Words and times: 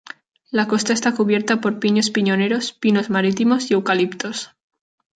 La 0.49 0.67
costa 0.67 0.93
está 0.93 1.13
cubierta 1.13 1.61
por 1.61 1.77
pinos 1.77 2.09
piñoneros, 2.09 2.73
pinos 2.73 3.11
marítimos 3.11 3.69
y 3.69 3.75
eucaliptos. 3.75 4.49